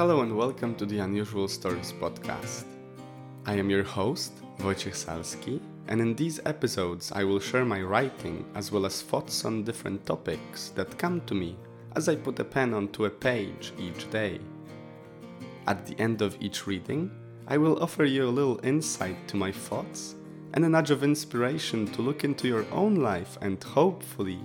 Hello 0.00 0.22
and 0.22 0.34
welcome 0.34 0.74
to 0.76 0.86
the 0.86 1.00
Unusual 1.00 1.46
Stories 1.46 1.92
podcast. 1.92 2.64
I 3.44 3.52
am 3.56 3.68
your 3.68 3.82
host, 3.82 4.32
Wojciech 4.60 4.96
Salski, 4.96 5.60
and 5.88 6.00
in 6.00 6.14
these 6.14 6.40
episodes 6.46 7.12
I 7.12 7.22
will 7.22 7.38
share 7.38 7.66
my 7.66 7.82
writing 7.82 8.46
as 8.54 8.72
well 8.72 8.86
as 8.86 9.02
thoughts 9.02 9.44
on 9.44 9.62
different 9.62 10.06
topics 10.06 10.70
that 10.70 10.96
come 10.96 11.20
to 11.26 11.34
me 11.34 11.54
as 11.96 12.08
I 12.08 12.16
put 12.16 12.38
a 12.38 12.44
pen 12.44 12.72
onto 12.72 13.04
a 13.04 13.10
page 13.10 13.74
each 13.78 14.10
day. 14.10 14.40
At 15.66 15.84
the 15.84 16.00
end 16.00 16.22
of 16.22 16.34
each 16.40 16.66
reading, 16.66 17.10
I 17.46 17.58
will 17.58 17.82
offer 17.82 18.06
you 18.06 18.26
a 18.26 18.36
little 18.38 18.58
insight 18.64 19.28
to 19.28 19.36
my 19.36 19.52
thoughts 19.52 20.14
and 20.54 20.64
a 20.64 20.68
nudge 20.70 20.90
of 20.90 21.04
inspiration 21.04 21.86
to 21.88 22.00
look 22.00 22.24
into 22.24 22.48
your 22.48 22.64
own 22.72 22.94
life 22.94 23.36
and 23.42 23.62
hopefully 23.62 24.40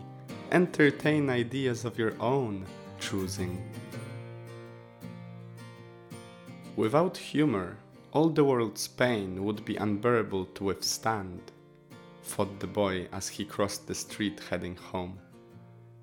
entertain 0.51 1.29
ideas 1.29 1.85
of 1.85 1.97
your 1.97 2.13
own 2.19 2.65
choosing. 2.99 3.63
Without 6.75 7.15
humor, 7.15 7.77
all 8.11 8.27
the 8.27 8.43
world's 8.43 8.87
pain 8.87 9.45
would 9.45 9.63
be 9.63 9.77
unbearable 9.77 10.45
to 10.47 10.65
withstand, 10.65 11.51
thought 12.23 12.59
the 12.59 12.67
boy 12.67 13.07
as 13.13 13.29
he 13.29 13.45
crossed 13.45 13.87
the 13.87 13.95
street 13.95 14.41
heading 14.49 14.75
home. 14.75 15.17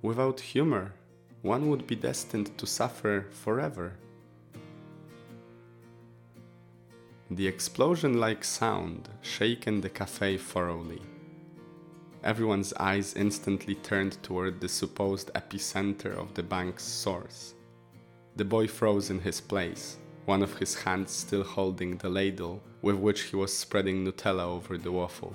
Without 0.00 0.40
humor, 0.40 0.95
one 1.42 1.68
would 1.68 1.86
be 1.86 1.95
destined 1.95 2.56
to 2.56 2.66
suffer 2.66 3.26
forever. 3.30 3.98
The 7.30 7.46
explosion 7.46 8.18
like 8.18 8.42
sound 8.42 9.10
shaken 9.20 9.82
the 9.82 9.90
cafe 9.90 10.38
thoroughly. 10.38 11.02
Everyone's 12.24 12.73
eyes 12.74 13.14
instantly 13.14 13.74
turned 13.74 14.23
toward 14.23 14.60
the 14.60 14.68
supposed 14.68 15.30
epicenter 15.34 16.16
of 16.16 16.32
the 16.32 16.42
bank's 16.42 16.84
source. 16.84 17.54
The 18.36 18.45
boy 18.45 18.68
froze 18.68 19.10
in 19.10 19.20
his 19.20 19.40
place, 19.40 19.98
one 20.24 20.42
of 20.42 20.59
his 20.59 20.74
hands 20.82 21.10
still 21.10 21.42
holding 21.42 21.96
the 21.96 22.09
ladle 22.09 22.62
with 22.80 22.96
which 22.96 23.23
he 23.23 23.37
was 23.37 23.56
spreading 23.56 24.04
Nutella 24.04 24.45
over 24.45 24.79
the 24.79 24.92
waffle. 24.92 25.34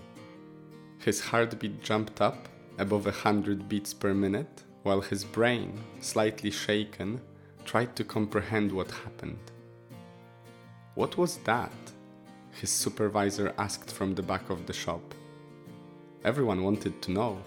His 1.00 1.22
heartbeat 1.22 1.84
jumped 1.84 2.22
up 2.22 2.48
above 2.78 3.08
a 3.08 3.12
hundred 3.12 3.68
beats 3.68 3.94
per 3.94 4.14
minute, 4.14 4.64
while 4.84 5.02
his 5.02 5.24
brain, 5.24 5.82
slightly 6.00 6.52
shaken, 6.52 7.22
tried 7.66 7.96
to 7.96 8.04
comprehend 8.04 8.72
what 8.72 8.90
happened. 8.92 9.40
What 10.96 11.18
was 11.18 11.38
that? 11.40 11.72
His 12.52 12.70
supervisor 12.70 13.54
asked 13.58 13.92
from 13.92 14.16
the 14.16 14.24
back 14.24 14.50
of 14.50 14.66
the 14.66 14.74
shop. 14.74 15.14
Everyone 16.24 16.64
wanted 16.64 17.02
to 17.04 17.12
know. 17.12 17.38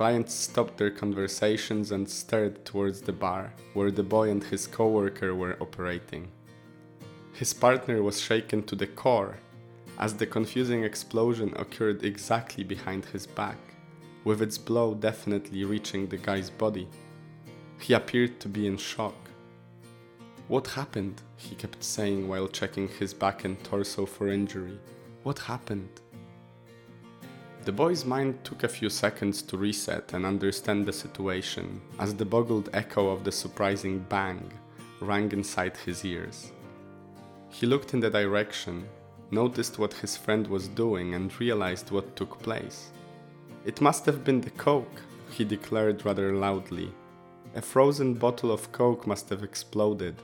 Clients 0.00 0.32
stopped 0.32 0.78
their 0.78 0.90
conversations 0.90 1.92
and 1.92 2.08
stared 2.08 2.64
towards 2.64 3.02
the 3.02 3.12
bar 3.12 3.52
where 3.74 3.90
the 3.90 4.02
boy 4.02 4.30
and 4.30 4.42
his 4.42 4.66
coworker 4.66 5.34
were 5.34 5.58
operating. 5.60 6.30
His 7.34 7.52
partner 7.52 8.02
was 8.02 8.18
shaken 8.18 8.62
to 8.62 8.74
the 8.74 8.86
core 8.86 9.36
as 9.98 10.14
the 10.14 10.24
confusing 10.24 10.84
explosion 10.84 11.52
occurred 11.54 12.02
exactly 12.02 12.64
behind 12.64 13.04
his 13.04 13.26
back, 13.26 13.58
with 14.24 14.40
its 14.40 14.56
blow 14.56 14.94
definitely 14.94 15.64
reaching 15.64 16.06
the 16.06 16.16
guy's 16.16 16.48
body. 16.48 16.88
He 17.78 17.92
appeared 17.92 18.40
to 18.40 18.48
be 18.48 18.66
in 18.66 18.78
shock. 18.78 19.28
What 20.48 20.66
happened? 20.66 21.20
he 21.36 21.54
kept 21.54 21.84
saying 21.84 22.26
while 22.26 22.48
checking 22.48 22.88
his 22.88 23.12
back 23.12 23.44
and 23.44 23.62
torso 23.64 24.06
for 24.06 24.28
injury. 24.28 24.80
What 25.24 25.40
happened? 25.40 26.00
The 27.70 27.76
boy's 27.76 28.04
mind 28.04 28.42
took 28.42 28.64
a 28.64 28.68
few 28.68 28.90
seconds 28.90 29.42
to 29.42 29.56
reset 29.56 30.12
and 30.12 30.26
understand 30.26 30.84
the 30.84 30.92
situation 30.92 31.80
as 32.00 32.12
the 32.12 32.24
boggled 32.24 32.68
echo 32.72 33.10
of 33.10 33.22
the 33.22 33.30
surprising 33.30 34.00
bang 34.08 34.52
rang 35.00 35.30
inside 35.30 35.76
his 35.76 36.04
ears. 36.04 36.50
He 37.48 37.66
looked 37.66 37.94
in 37.94 38.00
the 38.00 38.10
direction, 38.10 38.88
noticed 39.30 39.78
what 39.78 39.94
his 39.94 40.16
friend 40.16 40.48
was 40.48 40.66
doing, 40.66 41.14
and 41.14 41.38
realized 41.38 41.92
what 41.92 42.16
took 42.16 42.42
place. 42.42 42.90
It 43.64 43.80
must 43.80 44.04
have 44.04 44.24
been 44.24 44.40
the 44.40 44.50
Coke, 44.50 45.00
he 45.30 45.44
declared 45.44 46.04
rather 46.04 46.34
loudly. 46.34 46.92
A 47.54 47.62
frozen 47.62 48.14
bottle 48.14 48.50
of 48.50 48.72
Coke 48.72 49.06
must 49.06 49.28
have 49.28 49.44
exploded. 49.44 50.16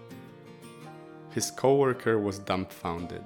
His 1.31 1.53
coworker 1.53 2.19
was 2.19 2.41
dumbfounded. 2.41 3.25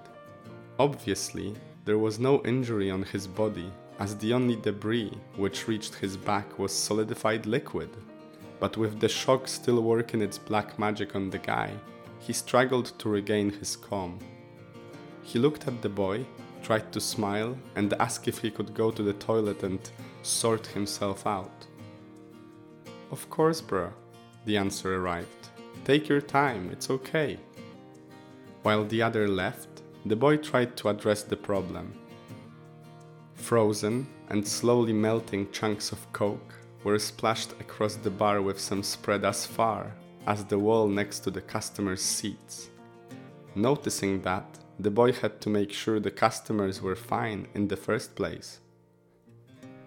Obviously, 0.78 1.54
there 1.86 1.96
was 1.96 2.18
no 2.18 2.42
injury 2.42 2.90
on 2.90 3.02
his 3.02 3.26
body, 3.26 3.72
as 4.00 4.16
the 4.16 4.32
only 4.32 4.56
debris 4.56 5.12
which 5.36 5.68
reached 5.68 5.94
his 5.94 6.16
back 6.16 6.58
was 6.58 6.72
solidified 6.72 7.44
liquid. 7.44 7.90
But 8.58 8.76
with 8.78 8.98
the 8.98 9.08
shock 9.08 9.46
still 9.46 9.82
working 9.82 10.22
its 10.22 10.38
black 10.38 10.78
magic 10.78 11.14
on 11.14 11.30
the 11.30 11.38
guy, 11.38 11.70
he 12.18 12.32
struggled 12.32 12.98
to 12.98 13.10
regain 13.10 13.50
his 13.50 13.76
calm. 13.76 14.18
He 15.22 15.38
looked 15.38 15.68
at 15.68 15.82
the 15.82 15.88
boy, 15.88 16.26
tried 16.62 16.92
to 16.92 17.00
smile, 17.00 17.56
and 17.76 17.92
asked 17.94 18.26
if 18.26 18.38
he 18.38 18.50
could 18.50 18.74
go 18.74 18.90
to 18.90 19.02
the 19.02 19.12
toilet 19.14 19.62
and 19.62 19.78
sort 20.22 20.66
himself 20.66 21.26
out. 21.26 21.66
Of 23.10 23.28
course, 23.28 23.60
bro, 23.60 23.92
the 24.46 24.56
answer 24.56 24.96
arrived. 24.96 25.48
Take 25.84 26.08
your 26.08 26.20
time, 26.20 26.70
it's 26.72 26.90
okay. 26.90 27.38
While 28.62 28.84
the 28.84 29.02
other 29.02 29.28
left, 29.28 29.82
the 30.06 30.16
boy 30.16 30.38
tried 30.38 30.76
to 30.78 30.88
address 30.88 31.22
the 31.22 31.36
problem. 31.36 31.99
Frozen 33.40 34.06
and 34.28 34.46
slowly 34.46 34.92
melting 34.92 35.50
chunks 35.50 35.90
of 35.92 36.12
coke 36.12 36.54
were 36.84 36.98
splashed 36.98 37.52
across 37.60 37.96
the 37.96 38.10
bar 38.10 38.40
with 38.40 38.60
some 38.60 38.82
spread 38.82 39.24
as 39.24 39.44
far 39.44 39.92
as 40.26 40.44
the 40.44 40.58
wall 40.58 40.86
next 40.86 41.20
to 41.20 41.30
the 41.30 41.40
customers' 41.40 42.02
seats. 42.02 42.70
Noticing 43.54 44.22
that, 44.22 44.46
the 44.78 44.90
boy 44.90 45.12
had 45.12 45.40
to 45.40 45.50
make 45.50 45.72
sure 45.72 45.98
the 45.98 46.10
customers 46.10 46.80
were 46.80 46.94
fine 46.94 47.48
in 47.54 47.68
the 47.68 47.76
first 47.76 48.14
place. 48.14 48.60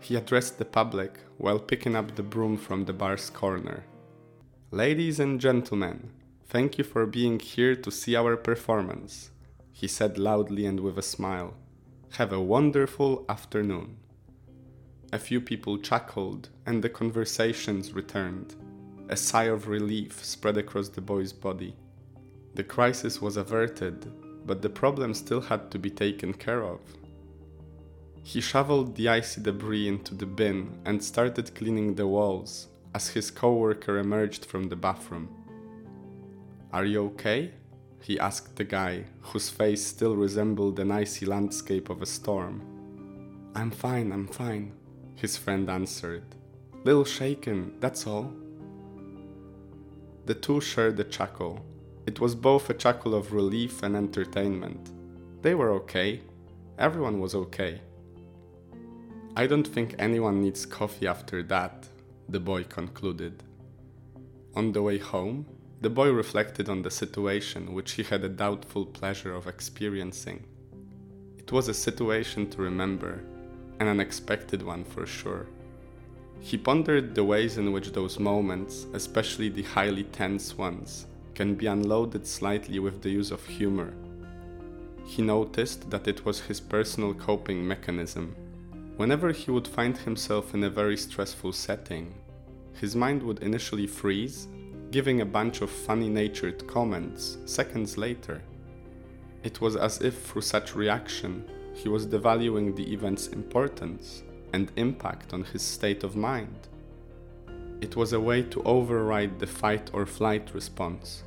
He 0.02 0.16
addressed 0.16 0.58
the 0.58 0.66
public 0.66 1.20
while 1.38 1.60
picking 1.60 1.96
up 1.96 2.16
the 2.16 2.24
broom 2.24 2.58
from 2.58 2.86
the 2.86 2.94
bar's 2.94 3.30
corner. 3.30 3.86
Ladies 4.72 5.20
and 5.20 5.40
gentlemen, 5.40 6.12
thank 6.48 6.78
you 6.78 6.84
for 6.84 7.06
being 7.06 7.40
here 7.40 7.76
to 7.76 7.92
see 7.92 8.16
our 8.16 8.36
performance, 8.36 9.32
he 9.72 9.88
said 9.88 10.18
loudly 10.18 10.66
and 10.66 10.80
with 10.82 10.98
a 10.98 11.02
smile. 11.02 11.54
Have 12.18 12.32
a 12.32 12.40
wonderful 12.40 13.26
afternoon. 13.28 13.98
A 15.12 15.18
few 15.18 15.42
people 15.42 15.80
chuckled 15.80 16.50
and 16.68 16.80
the 16.80 16.88
conversations 16.88 17.94
returned. 17.94 18.54
A 19.10 19.18
sigh 19.18 19.46
of 19.46 19.68
relief 19.68 20.24
spread 20.24 20.58
across 20.58 20.90
the 20.90 21.02
boy's 21.02 21.34
body. 21.34 21.76
The 22.54 22.66
crisis 22.66 23.20
was 23.20 23.36
averted, 23.36 24.12
but 24.46 24.62
the 24.62 24.70
problem 24.70 25.16
still 25.16 25.42
had 25.42 25.72
to 25.72 25.80
be 25.80 25.90
taken 25.90 26.36
care 26.36 26.62
of. 26.62 26.82
He 28.22 28.42
shoveled 28.42 28.96
the 28.96 29.10
icy 29.10 29.42
debris 29.42 29.88
into 29.88 30.14
the 30.14 30.28
bin 30.28 30.70
and 30.86 31.04
started 31.04 31.56
cleaning 31.56 31.96
the 31.96 32.06
walls 32.06 32.68
as 32.94 33.08
his 33.08 33.32
coworker 33.32 33.98
emerged 33.98 34.46
from 34.46 34.70
the 34.70 34.76
bathroom. 34.76 35.30
Are 36.72 36.86
you 36.86 37.06
okay? 37.06 37.54
He 38.04 38.20
asked 38.20 38.58
the 38.58 38.66
guy, 38.66 39.06
whose 39.22 39.50
face 39.50 39.84
still 39.86 40.16
resembled 40.16 40.78
an 40.80 40.92
icy 40.92 41.26
landscape 41.26 41.90
of 41.90 42.02
a 42.02 42.06
storm. 42.06 42.62
I'm 43.56 43.72
fine, 43.72 44.12
I'm 44.12 44.28
fine, 44.28 44.74
his 45.16 45.38
friend 45.38 45.70
answered. 45.70 46.24
Little 46.84 47.06
shaken, 47.06 47.76
that's 47.80 48.06
all. 48.06 48.34
The 50.26 50.34
two 50.34 50.60
shared 50.60 51.00
a 51.00 51.06
chuckle. 51.06 51.66
It 52.06 52.20
was 52.20 52.36
both 52.36 52.70
a 52.70 52.74
chuckle 52.74 53.16
of 53.16 53.32
relief 53.32 53.84
and 53.84 53.96
entertainment. 53.96 54.92
They 55.42 55.56
were 55.56 55.72
okay. 55.72 56.22
Everyone 56.78 57.22
was 57.22 57.36
okay. 57.36 57.80
I 59.38 59.48
don't 59.48 59.68
think 59.68 59.96
anyone 59.98 60.42
needs 60.42 60.66
coffee 60.66 61.08
after 61.08 61.42
that, 61.44 61.88
the 62.28 62.40
boy 62.40 62.66
concluded. 62.66 63.44
On 64.56 64.74
the 64.74 64.82
way 64.82 64.98
home, 64.98 65.46
the 65.84 65.90
boy 65.90 66.10
reflected 66.10 66.70
on 66.70 66.82
the 66.82 66.90
situation 66.90 67.74
which 67.74 67.92
he 67.92 68.04
had 68.04 68.24
a 68.24 68.30
doubtful 68.30 68.86
pleasure 68.86 69.36
of 69.36 69.48
experiencing. 69.48 70.42
It 71.38 71.52
was 71.52 71.68
a 71.68 71.74
situation 71.74 72.50
to 72.52 72.62
remember, 72.62 73.22
an 73.82 73.90
unexpected 73.90 74.64
one 74.64 74.86
for 74.86 75.06
sure. 75.06 75.48
He 76.40 76.58
pondered 76.58 77.14
the 77.14 77.26
ways 77.26 77.58
in 77.58 77.74
which 77.74 77.92
those 77.92 78.18
moments, 78.18 78.88
especially 78.94 79.50
the 79.50 79.64
highly 79.64 80.06
tense 80.06 80.58
ones, 80.58 81.06
can 81.36 81.54
be 81.54 81.66
unloaded 81.66 82.26
slightly 82.26 82.80
with 82.80 83.02
the 83.02 83.10
use 83.10 83.32
of 83.32 83.46
humor. 83.46 83.94
He 85.06 85.22
noticed 85.22 85.90
that 85.90 86.08
it 86.08 86.24
was 86.24 86.40
his 86.40 86.62
personal 86.62 87.14
coping 87.14 87.68
mechanism. 87.68 88.38
Whenever 88.96 89.34
he 89.34 89.52
would 89.52 89.68
find 89.68 89.98
himself 89.98 90.54
in 90.54 90.64
a 90.64 90.70
very 90.70 90.96
stressful 90.96 91.52
setting, 91.52 92.14
his 92.80 92.96
mind 92.96 93.22
would 93.22 93.44
initially 93.44 93.86
freeze 93.86 94.48
giving 94.94 95.22
a 95.22 95.26
bunch 95.26 95.62
of 95.62 95.72
funny 95.72 96.08
natured 96.08 96.68
comments 96.68 97.40
seconds 97.46 97.98
later. 97.98 98.44
It 99.42 99.60
was 99.60 99.76
as 99.76 100.00
if 100.02 100.22
through 100.22 100.44
such 100.44 100.76
reaction, 100.76 101.50
he 101.74 101.90
was 101.90 102.06
devaluing 102.06 102.76
the 102.76 102.94
event's 102.94 103.26
importance 103.30 104.22
and 104.54 104.72
impact 104.76 105.34
on 105.34 105.46
his 105.46 105.64
state 105.64 106.04
of 106.04 106.16
mind. 106.16 106.68
It 107.82 107.96
was 107.96 108.14
a 108.14 108.20
way 108.20 108.44
to 108.44 108.62
override 108.66 109.40
the 109.40 109.48
fight 109.48 109.90
or 109.94 110.06
flight 110.06 110.54
response. 110.54 111.24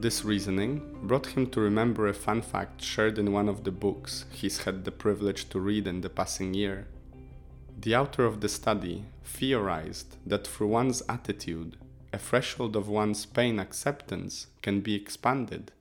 This 0.00 0.24
reasoning 0.24 0.82
brought 1.04 1.26
him 1.26 1.46
to 1.50 1.60
remember 1.60 2.08
a 2.08 2.14
fun 2.14 2.42
fact 2.42 2.82
shared 2.82 3.16
in 3.16 3.30
one 3.30 3.48
of 3.48 3.62
the 3.62 3.70
books 3.70 4.24
he's 4.32 4.64
had 4.64 4.84
the 4.84 4.90
privilege 4.90 5.48
to 5.50 5.60
read 5.60 5.86
in 5.86 6.00
the 6.00 6.10
passing 6.10 6.52
year. 6.52 6.88
The 7.80 7.94
author 7.94 8.24
of 8.24 8.40
the 8.40 8.48
study 8.48 9.04
theorized 9.22 10.16
that 10.26 10.48
through 10.48 10.66
one's 10.66 11.02
attitude, 11.08 11.76
a 12.12 12.18
threshold 12.18 12.76
of 12.76 12.88
one's 12.88 13.24
pain 13.24 13.58
acceptance 13.58 14.48
can 14.60 14.80
be 14.80 14.94
expanded. 14.94 15.72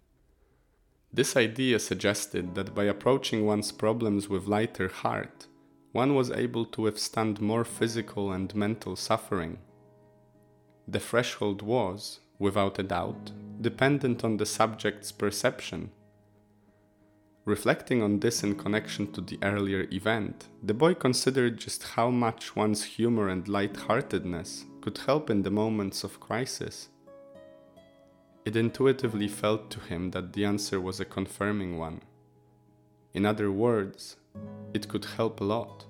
This 1.13 1.35
idea 1.35 1.77
suggested 1.79 2.55
that 2.55 2.73
by 2.73 2.85
approaching 2.85 3.45
one's 3.45 3.73
problems 3.73 4.29
with 4.29 4.47
lighter 4.47 4.87
heart, 4.87 5.47
one 5.91 6.15
was 6.15 6.31
able 6.31 6.65
to 6.67 6.83
withstand 6.83 7.41
more 7.41 7.65
physical 7.65 8.31
and 8.31 8.55
mental 8.55 8.95
suffering. 8.95 9.57
The 10.87 11.01
threshold 11.01 11.61
was, 11.61 12.21
without 12.39 12.79
a 12.79 12.83
doubt, 12.83 13.31
dependent 13.59 14.23
on 14.23 14.37
the 14.37 14.45
subject's 14.45 15.11
perception. 15.11 15.91
Reflecting 17.43 18.01
on 18.01 18.21
this 18.21 18.41
in 18.41 18.55
connection 18.55 19.11
to 19.11 19.19
the 19.19 19.37
earlier 19.43 19.85
event, 19.91 20.47
the 20.63 20.73
boy 20.73 20.93
considered 20.93 21.59
just 21.59 21.83
how 21.83 22.09
much 22.09 22.55
one's 22.55 22.83
humor 22.83 23.27
and 23.27 23.49
light-heartedness 23.49 24.65
could 24.81 24.97
help 24.97 25.29
in 25.29 25.43
the 25.43 25.51
moments 25.51 26.03
of 26.03 26.19
crisis. 26.19 26.89
It 28.43 28.55
intuitively 28.55 29.27
felt 29.27 29.69
to 29.71 29.79
him 29.79 30.11
that 30.11 30.33
the 30.33 30.45
answer 30.45 30.81
was 30.81 30.99
a 30.99 31.05
confirming 31.05 31.77
one. 31.77 32.01
In 33.13 33.25
other 33.25 33.51
words, 33.51 34.17
it 34.73 34.87
could 34.87 35.05
help 35.05 35.39
a 35.39 35.43
lot. 35.43 35.85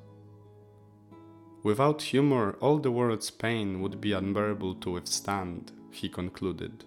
Without 1.63 2.01
humor, 2.01 2.57
all 2.59 2.79
the 2.79 2.91
world's 2.91 3.29
pain 3.29 3.81
would 3.81 4.01
be 4.01 4.13
unbearable 4.13 4.75
to 4.75 4.91
withstand, 4.91 5.71
he 5.91 6.09
concluded. 6.09 6.83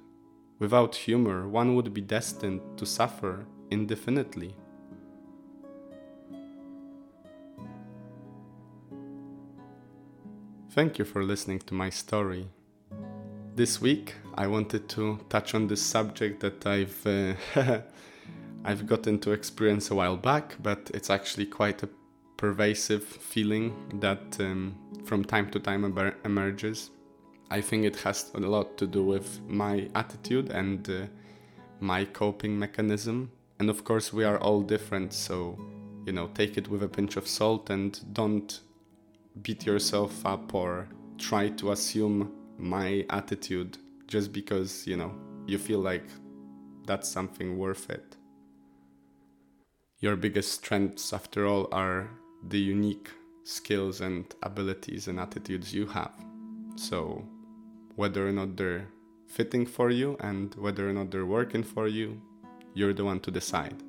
Without 0.58 0.96
humor, 0.96 1.48
one 1.48 1.74
would 1.74 1.94
be 1.94 2.00
destined 2.00 2.60
to 2.76 2.84
suffer 2.84 3.46
indefinitely. 3.70 4.54
Thank 10.74 10.98
you 10.98 11.04
for 11.04 11.22
listening 11.22 11.60
to 11.66 11.74
my 11.74 11.88
story. 11.88 12.48
This 13.54 13.80
week, 13.80 14.16
I 14.34 14.48
wanted 14.48 14.88
to 14.88 15.20
touch 15.28 15.54
on 15.54 15.68
this 15.68 15.80
subject 15.80 16.40
that 16.40 16.66
I've 16.66 17.06
uh, 17.06 17.34
I've 18.64 18.84
gotten 18.84 19.20
to 19.20 19.30
experience 19.30 19.92
a 19.92 19.94
while 19.94 20.16
back, 20.16 20.56
but 20.60 20.90
it's 20.92 21.10
actually 21.10 21.46
quite 21.46 21.84
a 21.84 21.88
pervasive 22.36 23.04
feeling 23.04 23.72
that 24.00 24.36
um, 24.40 24.74
from 25.04 25.24
time 25.24 25.48
to 25.52 25.60
time 25.60 25.84
emer- 25.84 26.16
emerges. 26.24 26.90
I 27.52 27.60
think 27.60 27.84
it 27.84 27.94
has 28.00 28.32
a 28.34 28.40
lot 28.40 28.76
to 28.78 28.88
do 28.88 29.04
with 29.04 29.42
my 29.46 29.88
attitude 29.94 30.50
and 30.50 30.90
uh, 30.90 31.06
my 31.78 32.04
coping 32.04 32.58
mechanism. 32.58 33.30
And 33.60 33.70
of 33.70 33.84
course, 33.84 34.12
we 34.12 34.24
are 34.24 34.38
all 34.38 34.60
different, 34.60 35.12
so 35.12 35.56
you 36.04 36.12
know, 36.12 36.30
take 36.34 36.58
it 36.58 36.66
with 36.66 36.82
a 36.82 36.88
pinch 36.88 37.16
of 37.16 37.28
salt 37.28 37.70
and 37.70 38.00
don't 38.12 38.58
beat 39.42 39.66
yourself 39.66 40.24
up 40.24 40.54
or 40.54 40.88
try 41.18 41.48
to 41.48 41.72
assume 41.72 42.32
my 42.58 43.04
attitude 43.10 43.78
just 44.06 44.32
because, 44.32 44.86
you 44.86 44.96
know, 44.96 45.12
you 45.46 45.58
feel 45.58 45.80
like 45.80 46.06
that's 46.86 47.08
something 47.08 47.58
worth 47.58 47.90
it. 47.90 48.16
Your 50.00 50.16
biggest 50.16 50.52
strengths, 50.52 51.12
after 51.12 51.46
all, 51.46 51.68
are 51.72 52.10
the 52.48 52.58
unique 52.58 53.10
skills 53.44 54.00
and 54.00 54.24
abilities 54.42 55.08
and 55.08 55.18
attitudes 55.18 55.72
you 55.72 55.86
have. 55.86 56.12
So, 56.76 57.26
whether 57.96 58.28
or 58.28 58.32
not 58.32 58.56
they're 58.56 58.88
fitting 59.26 59.66
for 59.66 59.90
you 59.90 60.16
and 60.20 60.54
whether 60.56 60.88
or 60.88 60.92
not 60.92 61.10
they're 61.10 61.26
working 61.26 61.62
for 61.62 61.88
you, 61.88 62.20
you're 62.74 62.92
the 62.92 63.04
one 63.04 63.20
to 63.20 63.30
decide. 63.30 63.82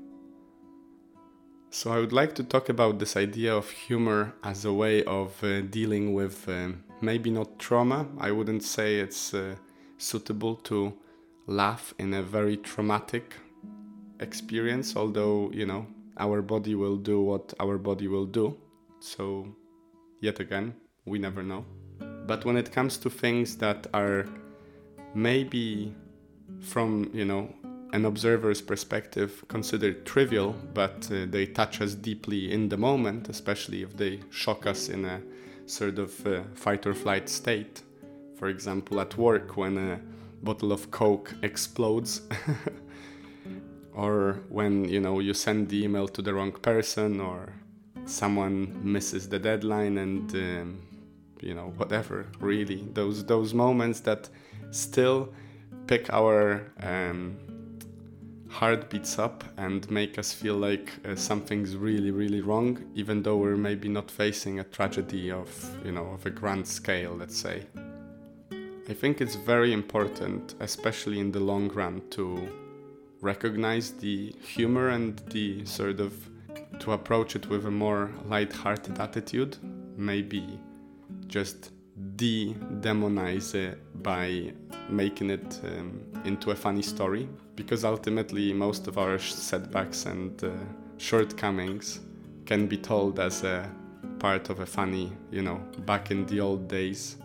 So, 1.78 1.92
I 1.92 2.00
would 2.00 2.14
like 2.14 2.34
to 2.36 2.44
talk 2.46 2.70
about 2.70 3.00
this 3.00 3.18
idea 3.18 3.54
of 3.54 3.70
humor 3.70 4.34
as 4.46 4.64
a 4.64 4.72
way 4.72 5.04
of 5.04 5.44
uh, 5.44 5.60
dealing 5.60 6.14
with 6.14 6.48
uh, 6.48 6.70
maybe 7.02 7.30
not 7.30 7.60
trauma. 7.60 8.08
I 8.18 8.32
wouldn't 8.32 8.64
say 8.64 9.00
it's 9.00 9.34
uh, 9.34 9.56
suitable 9.98 10.56
to 10.72 10.94
laugh 11.48 11.94
in 12.00 12.14
a 12.14 12.24
very 12.24 12.56
traumatic 12.56 13.34
experience, 14.22 14.96
although, 14.96 15.52
you 15.52 15.66
know, 15.66 15.86
our 16.18 16.42
body 16.42 16.76
will 16.76 16.96
do 16.96 17.22
what 17.22 17.54
our 17.60 17.78
body 17.78 18.08
will 18.08 18.26
do. 18.26 18.56
So, 19.02 19.54
yet 20.22 20.40
again, 20.40 20.76
we 21.04 21.20
never 21.20 21.44
know. 21.44 21.66
But 22.26 22.46
when 22.46 22.56
it 22.56 22.72
comes 22.72 22.96
to 23.00 23.10
things 23.10 23.58
that 23.58 23.86
are 23.94 24.26
maybe 25.14 25.94
from, 26.62 27.10
you 27.14 27.26
know, 27.26 27.54
an 27.96 28.04
observer's 28.04 28.62
perspective 28.62 29.46
considered 29.48 30.06
trivial, 30.06 30.54
but 30.74 31.10
uh, 31.10 31.26
they 31.30 31.46
touch 31.46 31.80
us 31.80 31.94
deeply 31.96 32.52
in 32.52 32.68
the 32.68 32.76
moment, 32.76 33.30
especially 33.30 33.84
if 33.84 33.96
they 33.96 34.20
shock 34.30 34.68
us 34.68 34.90
in 34.90 35.06
a 35.06 35.22
sort 35.66 35.98
of 35.98 36.28
uh, 36.28 36.42
fight 36.56 36.86
or 36.86 36.94
flight 36.94 37.30
state. 37.30 37.84
For 38.38 38.50
example, 38.50 39.00
at 39.00 39.18
work 39.18 39.56
when 39.56 39.78
a 39.78 40.02
bottle 40.44 40.74
of 40.74 40.92
Coke 40.92 41.34
explodes 41.42 42.22
or 43.94 44.42
when 44.50 44.90
you 44.90 45.00
know 45.00 45.20
you 45.20 45.34
send 45.34 45.70
the 45.70 45.86
email 45.86 46.10
to 46.10 46.22
the 46.22 46.34
wrong 46.34 46.52
person 46.52 47.22
or 47.22 47.54
someone 48.06 48.78
misses 48.84 49.30
the 49.30 49.40
deadline 49.40 49.98
and 49.98 50.36
um, 50.36 50.82
you 51.40 51.54
know 51.54 51.74
whatever 51.78 52.28
really 52.40 52.86
those 52.94 53.26
those 53.26 53.54
moments 53.54 54.02
that 54.02 54.30
still 54.72 55.34
pick 55.88 56.12
our 56.14 56.72
um, 56.84 57.38
heartbeats 58.60 59.20
up 59.20 59.44
and 59.58 59.92
make 59.92 60.18
us 60.18 60.32
feel 60.32 60.56
like 60.56 60.94
uh, 61.04 61.14
something's 61.14 61.76
really 61.76 62.12
really 62.12 62.40
wrong 62.40 62.72
even 62.96 63.22
though 63.22 63.36
we're 63.36 63.58
maybe 63.58 63.90
not 63.90 64.10
facing 64.10 64.60
a 64.60 64.64
tragedy 64.64 65.30
of 65.30 65.50
you 65.84 65.92
know 65.92 66.06
of 66.16 66.26
a 66.26 66.30
grand 66.30 66.66
scale 66.66 67.14
let's 67.14 67.38
say. 67.38 67.64
I 68.88 68.94
think 68.94 69.20
it's 69.20 69.36
very 69.36 69.74
important 69.74 70.56
especially 70.62 71.20
in 71.20 71.34
the 71.34 71.42
long 71.42 71.68
run 71.70 72.02
to 72.12 72.26
recognize 73.20 73.92
the 73.92 74.34
humor 74.42 74.88
and 74.90 75.22
the 75.32 75.66
sort 75.66 76.00
of 76.00 76.14
to 76.80 76.94
approach 76.94 77.36
it 77.36 77.50
with 77.50 77.66
a 77.66 77.72
more 77.72 78.10
light-hearted 78.26 79.00
attitude 79.00 79.58
maybe 79.98 80.60
just 81.28 81.72
de-demonize 82.16 83.54
it 83.54 83.78
by 84.02 84.54
making 84.90 85.30
it 85.30 85.60
um, 85.64 86.02
into 86.26 86.52
a 86.52 86.56
funny 86.56 86.82
story 86.82 87.28
because 87.56 87.84
ultimately 87.84 88.54
most 88.54 88.88
of 88.88 88.98
our 88.98 89.18
setbacks 89.18 90.06
and 90.06 90.44
uh, 90.44 90.50
shortcomings 90.98 92.00
can 92.46 92.68
be 92.68 92.78
told 92.78 93.20
as 93.20 93.44
a 93.44 93.70
part 94.20 94.50
of 94.50 94.60
a 94.60 94.66
funny 94.66 95.12
you 95.32 95.42
know 95.42 95.58
back 95.86 96.12
in 96.12 96.26
the 96.28 96.40
old 96.40 96.68
days 96.68 97.18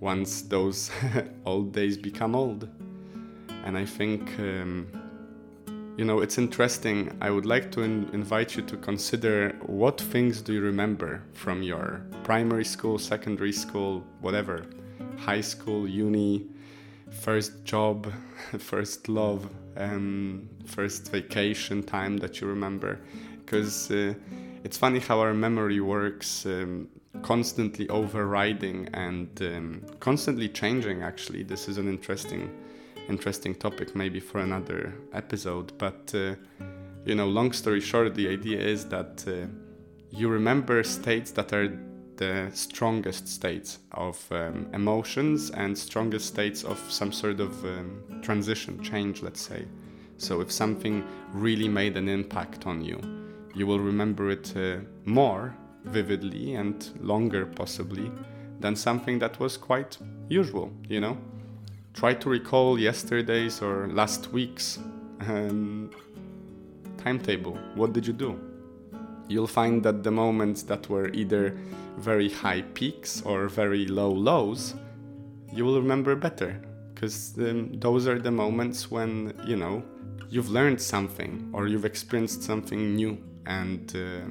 once 0.00 0.42
those 0.42 0.90
old 1.44 1.72
days 1.72 1.96
become 1.96 2.34
old 2.34 2.68
and 3.66 3.76
I 3.76 3.84
think, 3.84 4.22
um, 4.38 4.86
you 5.96 6.04
know, 6.04 6.20
it's 6.20 6.38
interesting. 6.38 7.10
I 7.20 7.30
would 7.30 7.46
like 7.46 7.72
to 7.72 7.82
in- 7.82 8.08
invite 8.12 8.54
you 8.54 8.62
to 8.62 8.76
consider 8.76 9.56
what 9.66 10.00
things 10.00 10.40
do 10.40 10.52
you 10.52 10.60
remember 10.60 11.24
from 11.32 11.64
your 11.64 12.00
primary 12.22 12.64
school, 12.64 12.96
secondary 12.96 13.52
school, 13.52 14.04
whatever, 14.20 14.66
high 15.18 15.40
school, 15.40 15.88
uni, 15.88 16.46
first 17.10 17.64
job, 17.64 18.12
first 18.58 19.08
love, 19.08 19.48
um, 19.76 20.48
first 20.64 21.10
vacation 21.10 21.82
time 21.82 22.16
that 22.18 22.40
you 22.40 22.46
remember. 22.46 23.00
Because 23.44 23.90
uh, 23.90 24.14
it's 24.64 24.76
funny 24.76 24.98
how 24.98 25.20
our 25.20 25.34
memory 25.34 25.80
works. 25.80 26.46
Um, 26.46 26.88
constantly 27.22 27.88
overriding 27.88 28.86
and 28.92 29.30
um, 29.40 29.82
constantly 30.00 30.50
changing 30.50 31.02
actually 31.02 31.42
this 31.42 31.66
is 31.66 31.78
an 31.78 31.88
interesting 31.88 32.50
interesting 33.08 33.54
topic 33.54 33.94
maybe 33.94 34.20
for 34.20 34.40
another 34.40 34.92
episode. 35.12 35.72
But 35.78 36.12
uh, 36.14 36.34
you 37.04 37.14
know, 37.14 37.26
long 37.26 37.52
story 37.52 37.80
short, 37.80 38.14
the 38.14 38.28
idea 38.28 38.60
is 38.60 38.86
that 38.86 39.24
uh, 39.26 39.46
you 40.10 40.28
remember 40.28 40.82
states 40.82 41.30
that 41.32 41.52
are 41.52 41.68
the 42.16 42.50
strongest 42.54 43.28
states 43.28 43.78
of 43.92 44.24
um, 44.30 44.68
emotions 44.72 45.50
and 45.50 45.76
strongest 45.76 46.26
states 46.26 46.64
of 46.64 46.78
some 46.90 47.12
sort 47.12 47.40
of 47.40 47.64
um, 47.64 48.20
transition, 48.22 48.82
change, 48.82 49.22
let's 49.22 49.40
say. 49.40 49.64
So 50.18 50.40
if 50.40 50.50
something 50.50 51.04
really 51.32 51.68
made 51.68 51.96
an 51.96 52.08
impact 52.08 52.66
on 52.66 52.82
you, 52.82 53.00
you 53.54 53.66
will 53.66 53.80
remember 53.80 54.30
it 54.30 54.56
uh, 54.56 54.78
more 55.04 55.54
vividly 55.84 56.54
and 56.54 56.88
longer, 57.00 57.46
possibly, 57.46 58.10
than 58.60 58.74
something 58.74 59.18
that 59.18 59.38
was 59.38 59.56
quite 59.56 59.98
usual, 60.28 60.72
you 60.88 61.00
know? 61.00 61.16
try 61.96 62.12
to 62.12 62.28
recall 62.28 62.78
yesterday's 62.78 63.62
or 63.62 63.88
last 63.88 64.30
week's 64.30 64.78
um, 65.20 65.90
timetable. 66.98 67.58
What 67.74 67.94
did 67.94 68.06
you 68.06 68.12
do? 68.12 68.38
You'll 69.28 69.46
find 69.46 69.82
that 69.82 70.02
the 70.04 70.10
moments 70.10 70.62
that 70.64 70.88
were 70.90 71.08
either 71.08 71.56
very 71.96 72.30
high 72.30 72.62
peaks 72.74 73.22
or 73.22 73.48
very 73.48 73.86
low 73.86 74.10
lows, 74.10 74.74
you 75.52 75.64
will 75.64 75.80
remember 75.80 76.14
better. 76.16 76.60
because 76.96 77.36
um, 77.38 77.78
those 77.78 78.08
are 78.08 78.18
the 78.18 78.30
moments 78.30 78.90
when 78.90 79.32
you 79.46 79.54
know 79.54 79.84
you've 80.30 80.48
learned 80.48 80.80
something 80.80 81.48
or 81.52 81.68
you've 81.68 81.84
experienced 81.84 82.42
something 82.42 82.96
new 82.96 83.16
and 83.46 83.94
uh, 83.94 84.26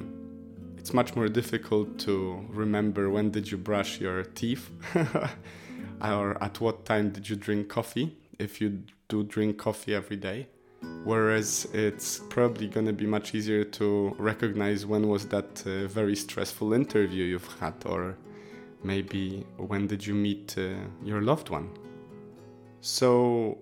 it's 0.76 0.92
much 0.92 1.14
more 1.14 1.28
difficult 1.28 1.98
to 1.98 2.44
remember 2.50 3.08
when 3.08 3.30
did 3.30 3.50
you 3.50 3.56
brush 3.56 4.00
your 4.00 4.24
teeth 4.24 4.68
or 6.02 6.42
at 6.42 6.60
what 6.60 6.84
time 6.84 7.10
did 7.10 7.28
you 7.30 7.36
drink 7.36 7.68
coffee 7.68 8.18
if 8.38 8.60
you 8.60 8.82
do 9.08 9.22
drink 9.22 9.56
coffee 9.56 9.94
every 9.94 10.16
day 10.16 10.48
whereas 11.04 11.68
it's 11.72 12.18
probably 12.30 12.66
going 12.66 12.86
to 12.86 12.92
be 12.92 13.06
much 13.06 13.34
easier 13.34 13.64
to 13.64 14.14
recognize 14.18 14.84
when 14.86 15.08
was 15.08 15.26
that 15.28 15.62
uh, 15.66 15.86
very 15.86 16.16
stressful 16.16 16.72
interview 16.72 17.24
you've 17.24 17.58
had 17.60 17.74
or 17.84 18.16
maybe 18.82 19.46
when 19.56 19.86
did 19.86 20.06
you 20.06 20.14
meet 20.14 20.54
uh, 20.58 20.74
your 21.02 21.22
loved 21.22 21.48
one. 21.50 21.68
So 22.80 23.58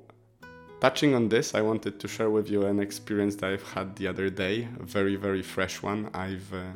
touching 0.80 1.14
on 1.14 1.30
this 1.30 1.54
i 1.54 1.62
wanted 1.62 1.98
to 1.98 2.06
share 2.06 2.28
with 2.28 2.50
you 2.50 2.66
an 2.66 2.78
experience 2.78 3.36
that 3.36 3.50
i've 3.52 3.68
had 3.72 3.96
the 3.96 4.06
other 4.06 4.28
day 4.28 4.68
a 4.80 4.82
very 4.82 5.16
very 5.16 5.40
fresh 5.40 5.82
one. 5.82 6.10
I've 6.12 6.52
uh, 6.52 6.72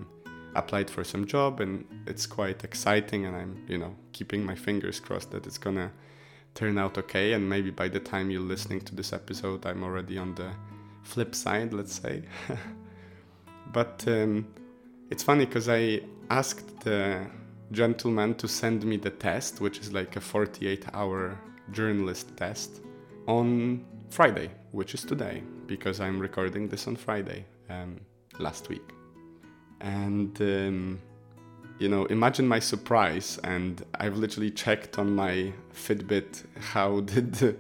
applied 0.54 0.88
for 0.88 1.04
some 1.04 1.26
job 1.26 1.60
and 1.60 1.84
it's 2.06 2.26
quite 2.26 2.64
exciting 2.64 3.26
and 3.26 3.36
i'm 3.36 3.52
you 3.68 3.76
know 3.76 3.94
keeping 4.12 4.42
my 4.50 4.54
fingers 4.54 4.98
crossed 4.98 5.30
that 5.32 5.46
it's 5.46 5.58
gonna 5.58 5.90
turn 6.54 6.78
out 6.78 6.98
okay 6.98 7.32
and 7.32 7.48
maybe 7.48 7.70
by 7.70 7.88
the 7.88 8.00
time 8.00 8.30
you're 8.30 8.40
listening 8.40 8.80
to 8.80 8.94
this 8.94 9.12
episode 9.12 9.64
i'm 9.66 9.82
already 9.84 10.18
on 10.18 10.34
the 10.34 10.50
flip 11.02 11.34
side 11.34 11.72
let's 11.72 12.00
say. 12.00 12.22
But 13.70 14.02
um, 14.06 14.48
it's 15.10 15.22
funny 15.22 15.44
because 15.44 15.68
i 15.68 16.00
asked 16.30 16.80
the 16.80 17.26
gentleman 17.70 18.34
to 18.36 18.48
send 18.48 18.82
me 18.84 18.96
the 18.96 19.10
test 19.10 19.60
which 19.60 19.78
is 19.78 19.92
like 19.92 20.16
a 20.16 20.20
48 20.20 20.86
hour 20.94 21.38
journalist 21.70 22.34
test 22.34 22.80
on 23.26 23.84
friday 24.08 24.50
which 24.72 24.94
is 24.94 25.04
today 25.04 25.42
because 25.66 26.00
i'm 26.00 26.18
recording 26.18 26.66
this 26.66 26.86
on 26.86 26.96
friday 26.96 27.44
um, 27.68 28.00
last 28.38 28.68
week. 28.68 28.92
And 29.80 30.40
um, 30.40 31.00
you 31.78 31.88
know 31.88 32.04
imagine 32.06 32.46
my 32.46 32.58
surprise 32.58 33.38
and 33.44 33.84
i've 34.00 34.16
literally 34.16 34.50
checked 34.50 34.98
on 34.98 35.14
my 35.14 35.52
fitbit 35.72 36.44
how 36.72 37.00
did 37.14 37.58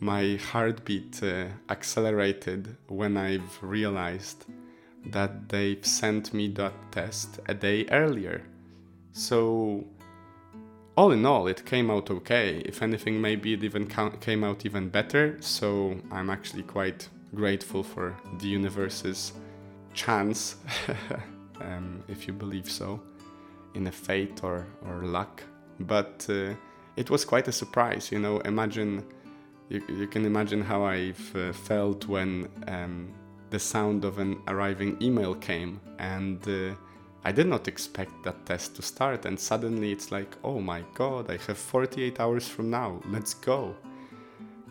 my 0.00 0.36
heartbeat 0.50 1.22
uh, 1.22 1.44
accelerated 1.68 2.76
when 2.88 3.16
i've 3.16 3.58
realized 3.62 4.46
that 5.06 5.48
they've 5.48 5.84
sent 5.84 6.32
me 6.32 6.48
that 6.48 6.72
test 6.92 7.40
a 7.46 7.54
day 7.54 7.86
earlier. 7.90 8.42
So 9.12 9.84
all 10.96 11.12
in 11.12 11.24
all 11.24 11.46
it 11.46 11.64
came 11.64 11.90
out 11.90 12.10
okay. 12.10 12.62
If 12.64 12.82
anything 12.82 13.20
maybe 13.20 13.54
it 13.54 13.64
even 13.64 13.86
came 13.86 14.44
out 14.44 14.64
even 14.66 14.88
better. 14.88 15.36
So 15.40 15.98
i'm 16.10 16.30
actually 16.30 16.62
quite 16.62 17.08
grateful 17.34 17.82
for 17.82 18.14
the 18.38 18.46
universe's 18.46 19.32
chance 19.94 20.56
um, 21.60 22.02
if 22.08 22.26
you 22.26 22.32
believe 22.32 22.70
so, 22.70 23.00
in 23.74 23.86
a 23.86 23.92
fate 23.92 24.42
or, 24.42 24.66
or 24.86 25.04
luck. 25.04 25.42
But 25.80 26.26
uh, 26.28 26.54
it 26.96 27.10
was 27.10 27.24
quite 27.24 27.48
a 27.48 27.52
surprise, 27.52 28.12
you 28.12 28.18
know. 28.18 28.38
Imagine, 28.40 29.04
you, 29.68 29.82
you 29.88 30.06
can 30.06 30.24
imagine 30.24 30.62
how 30.62 30.84
I've 30.84 31.36
uh, 31.36 31.52
felt 31.52 32.06
when 32.06 32.48
um, 32.68 33.12
the 33.50 33.58
sound 33.58 34.04
of 34.04 34.18
an 34.18 34.40
arriving 34.48 34.96
email 35.00 35.34
came, 35.34 35.80
and 35.98 36.46
uh, 36.48 36.74
I 37.24 37.32
did 37.32 37.46
not 37.46 37.68
expect 37.68 38.22
that 38.24 38.44
test 38.46 38.76
to 38.76 38.82
start, 38.82 39.26
and 39.26 39.38
suddenly 39.38 39.92
it's 39.92 40.10
like, 40.10 40.36
oh 40.42 40.60
my 40.60 40.82
god, 40.94 41.30
I 41.30 41.38
have 41.46 41.58
48 41.58 42.20
hours 42.20 42.48
from 42.48 42.70
now, 42.70 43.00
let's 43.06 43.34
go. 43.34 43.74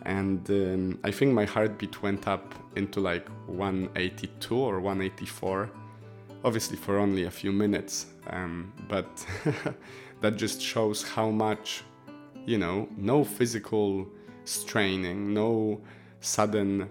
And 0.04 0.48
um, 0.50 0.98
I 1.04 1.12
think 1.12 1.32
my 1.32 1.44
heartbeat 1.44 2.02
went 2.02 2.26
up 2.26 2.54
into 2.74 3.00
like 3.00 3.28
182 3.46 4.56
or 4.56 4.80
184 4.80 5.70
obviously 6.44 6.76
for 6.76 6.98
only 6.98 7.24
a 7.24 7.30
few 7.30 7.52
minutes, 7.52 8.06
um, 8.28 8.72
but 8.88 9.26
that 10.20 10.36
just 10.36 10.60
shows 10.60 11.02
how 11.02 11.30
much, 11.30 11.82
you 12.46 12.58
know, 12.58 12.88
no 12.96 13.24
physical 13.24 14.06
straining, 14.44 15.32
no 15.32 15.80
sudden 16.20 16.88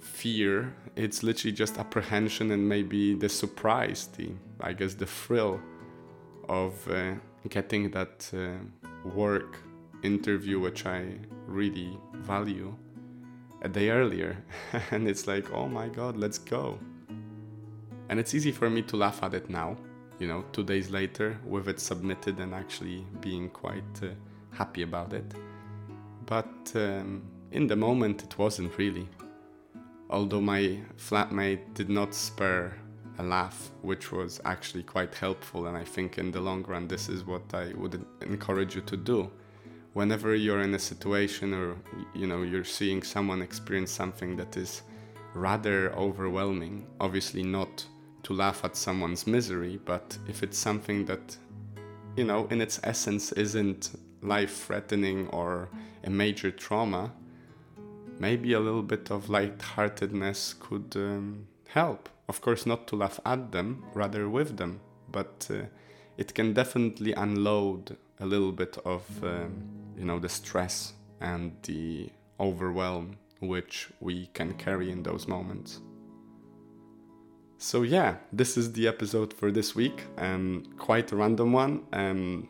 fear. 0.00 0.74
It's 0.94 1.22
literally 1.22 1.52
just 1.52 1.78
apprehension 1.78 2.52
and 2.52 2.68
maybe 2.68 3.14
the 3.14 3.28
surprise, 3.28 4.08
the 4.16 4.30
I 4.60 4.72
guess 4.72 4.94
the 4.94 5.06
thrill 5.06 5.60
of 6.48 6.72
uh, 6.88 7.14
getting 7.48 7.90
that 7.90 8.30
uh, 8.34 9.08
work 9.08 9.58
interview, 10.02 10.60
which 10.60 10.86
I 10.86 11.18
really 11.46 11.98
value, 12.14 12.74
a 13.62 13.68
day 13.68 13.90
earlier, 13.90 14.36
and 14.90 15.08
it's 15.08 15.26
like, 15.26 15.52
oh 15.52 15.68
my 15.68 15.88
god, 15.88 16.16
let's 16.16 16.38
go. 16.38 16.78
And 18.08 18.20
it's 18.20 18.34
easy 18.34 18.52
for 18.52 18.70
me 18.70 18.82
to 18.82 18.96
laugh 18.96 19.22
at 19.22 19.34
it 19.34 19.50
now, 19.50 19.76
you 20.18 20.26
know, 20.26 20.44
two 20.52 20.62
days 20.62 20.90
later, 20.90 21.38
with 21.44 21.68
it 21.68 21.80
submitted 21.80 22.38
and 22.38 22.54
actually 22.54 23.06
being 23.20 23.50
quite 23.50 24.02
uh, 24.02 24.08
happy 24.50 24.82
about 24.82 25.12
it. 25.12 25.34
But 26.24 26.72
um, 26.74 27.22
in 27.52 27.66
the 27.66 27.76
moment, 27.76 28.22
it 28.22 28.38
wasn't 28.38 28.76
really. 28.78 29.08
Although 30.08 30.40
my 30.40 30.78
flatmate 30.96 31.74
did 31.74 31.90
not 31.90 32.14
spare 32.14 32.76
a 33.18 33.22
laugh, 33.22 33.70
which 33.82 34.12
was 34.12 34.40
actually 34.44 34.82
quite 34.82 35.14
helpful, 35.14 35.66
and 35.66 35.76
I 35.76 35.84
think 35.84 36.18
in 36.18 36.30
the 36.30 36.40
long 36.40 36.62
run, 36.64 36.86
this 36.86 37.08
is 37.08 37.24
what 37.24 37.54
I 37.54 37.72
would 37.74 38.04
encourage 38.20 38.74
you 38.74 38.82
to 38.82 38.96
do. 38.96 39.30
Whenever 39.94 40.34
you're 40.34 40.60
in 40.60 40.74
a 40.74 40.78
situation 40.78 41.54
or 41.54 41.76
you 42.14 42.26
know 42.26 42.42
you're 42.42 42.64
seeing 42.64 43.02
someone 43.02 43.40
experience 43.40 43.90
something 43.90 44.36
that 44.36 44.56
is 44.56 44.82
rather 45.34 45.92
overwhelming, 45.94 46.86
obviously 47.00 47.42
not 47.42 47.84
to 48.26 48.34
laugh 48.34 48.64
at 48.64 48.74
someone's 48.74 49.24
misery, 49.24 49.78
but 49.84 50.18
if 50.26 50.42
it's 50.42 50.58
something 50.58 51.04
that, 51.04 51.36
you 52.16 52.24
know, 52.24 52.48
in 52.50 52.60
its 52.60 52.80
essence 52.82 53.30
isn't 53.32 53.96
life 54.20 54.66
threatening 54.66 55.28
or 55.28 55.68
a 56.02 56.10
major 56.10 56.50
trauma, 56.50 57.12
maybe 58.18 58.52
a 58.52 58.58
little 58.58 58.82
bit 58.82 59.12
of 59.12 59.28
lightheartedness 59.28 60.56
could 60.58 60.92
um, 60.96 61.46
help. 61.68 62.08
Of 62.28 62.40
course, 62.40 62.66
not 62.66 62.88
to 62.88 62.96
laugh 62.96 63.20
at 63.24 63.52
them, 63.52 63.84
rather 63.94 64.28
with 64.28 64.56
them, 64.56 64.80
but 65.12 65.46
uh, 65.48 65.66
it 66.16 66.34
can 66.34 66.52
definitely 66.52 67.12
unload 67.12 67.96
a 68.18 68.26
little 68.26 68.50
bit 68.50 68.76
of, 68.84 69.04
um, 69.22 69.62
you 69.96 70.04
know, 70.04 70.18
the 70.18 70.28
stress 70.28 70.94
and 71.20 71.52
the 71.62 72.10
overwhelm 72.40 73.18
which 73.38 73.88
we 74.00 74.26
can 74.34 74.54
carry 74.54 74.90
in 74.90 75.04
those 75.04 75.28
moments. 75.28 75.80
So 77.58 77.82
yeah, 77.82 78.16
this 78.32 78.58
is 78.58 78.72
the 78.72 78.86
episode 78.86 79.32
for 79.32 79.50
this 79.50 79.74
week. 79.74 80.04
Um, 80.18 80.64
quite 80.76 81.10
a 81.12 81.16
random 81.16 81.52
one. 81.52 81.84
Um, 81.92 82.48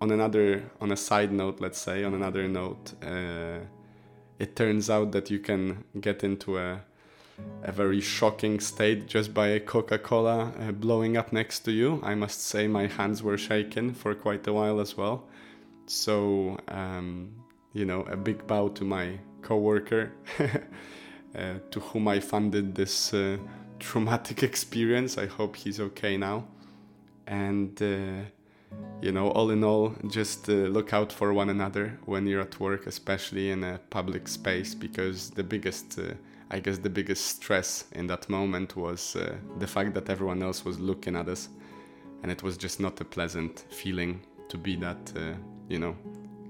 on 0.00 0.10
another, 0.10 0.70
on 0.80 0.92
a 0.92 0.96
side 0.96 1.32
note, 1.32 1.60
let's 1.60 1.78
say, 1.78 2.04
on 2.04 2.12
another 2.12 2.46
note, 2.48 2.92
uh, 3.02 3.60
it 4.38 4.54
turns 4.56 4.90
out 4.90 5.12
that 5.12 5.30
you 5.30 5.38
can 5.38 5.84
get 6.00 6.22
into 6.22 6.58
a 6.58 6.82
a 7.64 7.72
very 7.72 8.00
shocking 8.00 8.60
state 8.60 9.06
just 9.06 9.32
by 9.32 9.48
a 9.48 9.58
Coca-Cola 9.58 10.52
uh, 10.60 10.70
blowing 10.72 11.16
up 11.16 11.32
next 11.32 11.60
to 11.60 11.72
you. 11.72 11.98
I 12.02 12.14
must 12.14 12.42
say 12.42 12.68
my 12.68 12.86
hands 12.86 13.22
were 13.22 13.38
shaken 13.38 13.94
for 13.94 14.14
quite 14.14 14.46
a 14.46 14.52
while 14.52 14.80
as 14.80 14.96
well. 14.96 15.24
So 15.86 16.58
um, 16.68 17.32
you 17.72 17.84
know, 17.84 18.02
a 18.02 18.16
big 18.16 18.46
bow 18.46 18.68
to 18.68 18.84
my 18.84 19.18
coworker, 19.40 20.12
uh, 20.38 21.54
to 21.70 21.80
whom 21.80 22.06
I 22.06 22.20
funded 22.20 22.74
this 22.74 23.14
uh, 23.14 23.38
traumatic 23.82 24.42
experience. 24.50 25.18
I 25.18 25.26
hope 25.26 25.56
he's 25.56 25.80
okay 25.80 26.16
now. 26.16 26.44
And, 27.26 27.80
uh, 27.82 28.24
you 29.00 29.12
know, 29.12 29.30
all 29.30 29.50
in 29.50 29.62
all, 29.64 29.94
just 30.08 30.48
uh, 30.48 30.52
look 30.52 30.92
out 30.92 31.12
for 31.12 31.32
one 31.32 31.50
another 31.50 31.98
when 32.06 32.26
you're 32.26 32.40
at 32.40 32.58
work, 32.58 32.86
especially 32.86 33.50
in 33.50 33.64
a 33.64 33.78
public 33.90 34.28
space, 34.28 34.74
because 34.74 35.30
the 35.30 35.42
biggest, 35.42 35.98
uh, 35.98 36.14
I 36.50 36.60
guess, 36.60 36.78
the 36.78 36.90
biggest 36.90 37.26
stress 37.26 37.84
in 37.92 38.06
that 38.06 38.28
moment 38.28 38.76
was 38.76 39.16
uh, 39.16 39.34
the 39.58 39.66
fact 39.66 39.94
that 39.94 40.08
everyone 40.08 40.42
else 40.42 40.64
was 40.64 40.78
looking 40.78 41.16
at 41.16 41.28
us. 41.28 41.48
And 42.22 42.30
it 42.30 42.42
was 42.42 42.56
just 42.56 42.78
not 42.80 43.00
a 43.00 43.04
pleasant 43.04 43.64
feeling 43.70 44.20
to 44.48 44.56
be 44.56 44.76
that, 44.76 45.12
uh, 45.16 45.34
you 45.68 45.78
know, 45.78 45.96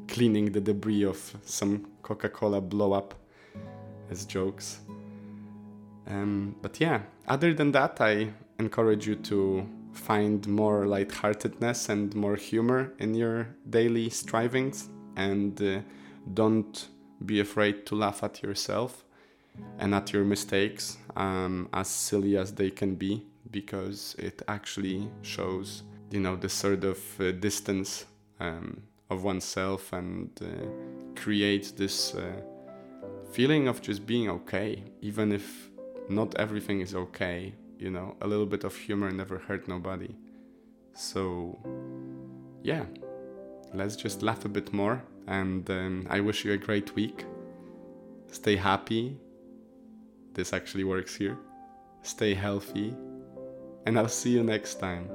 cleaning 0.08 0.52
the 0.52 0.60
debris 0.60 1.04
of 1.04 1.18
some 1.44 1.86
Coca 2.02 2.28
Cola 2.28 2.60
blow 2.60 2.92
up 2.92 3.14
as 4.10 4.26
jokes. 4.26 4.80
Um, 6.12 6.56
but 6.60 6.78
yeah, 6.80 7.02
other 7.26 7.54
than 7.54 7.72
that, 7.72 8.00
I 8.00 8.32
encourage 8.58 9.06
you 9.06 9.16
to 9.16 9.66
find 9.92 10.46
more 10.46 10.86
lightheartedness 10.86 11.88
and 11.88 12.14
more 12.14 12.36
humor 12.36 12.92
in 12.98 13.14
your 13.14 13.48
daily 13.68 14.10
strivings 14.10 14.88
and 15.16 15.60
uh, 15.62 15.80
don't 16.34 16.88
be 17.24 17.40
afraid 17.40 17.86
to 17.86 17.94
laugh 17.94 18.22
at 18.22 18.42
yourself 18.42 19.04
and 19.78 19.94
at 19.94 20.12
your 20.12 20.24
mistakes, 20.24 20.96
um, 21.16 21.68
as 21.72 21.88
silly 21.88 22.36
as 22.36 22.52
they 22.54 22.70
can 22.70 22.94
be, 22.94 23.24
because 23.50 24.16
it 24.18 24.42
actually 24.48 25.08
shows, 25.20 25.82
you 26.10 26.20
know, 26.20 26.36
the 26.36 26.48
sort 26.48 26.84
of 26.84 26.98
uh, 27.20 27.32
distance 27.32 28.06
um, 28.40 28.82
of 29.10 29.24
oneself 29.24 29.92
and 29.92 30.30
uh, 30.42 31.20
create 31.20 31.72
this 31.76 32.14
uh, 32.14 32.32
feeling 33.30 33.68
of 33.68 33.82
just 33.82 34.06
being 34.06 34.30
okay, 34.30 34.82
even 35.02 35.32
if 35.32 35.68
not 36.08 36.34
everything 36.38 36.80
is 36.80 36.94
okay. 36.94 37.54
You 37.78 37.90
know, 37.90 38.16
a 38.20 38.26
little 38.26 38.46
bit 38.46 38.64
of 38.64 38.76
humor 38.76 39.10
never 39.10 39.38
hurt 39.38 39.66
nobody. 39.68 40.14
So, 40.94 41.58
yeah, 42.62 42.84
let's 43.74 43.96
just 43.96 44.22
laugh 44.22 44.44
a 44.44 44.48
bit 44.48 44.72
more. 44.72 45.02
And 45.26 45.68
um, 45.70 46.06
I 46.10 46.20
wish 46.20 46.44
you 46.44 46.52
a 46.52 46.56
great 46.56 46.94
week. 46.94 47.24
Stay 48.30 48.56
happy. 48.56 49.16
This 50.34 50.52
actually 50.52 50.84
works 50.84 51.14
here. 51.16 51.38
Stay 52.02 52.34
healthy. 52.34 52.94
And 53.86 53.98
I'll 53.98 54.08
see 54.08 54.30
you 54.30 54.42
next 54.42 54.76
time. 54.76 55.08